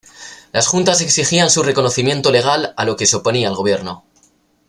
[0.51, 4.03] Las juntas exigían su reconocimiento legal a lo que se oponía el gobierno.